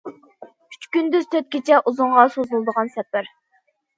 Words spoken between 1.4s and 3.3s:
كېچە، ئۇزۇنغا سوزۇلغان سەپەر.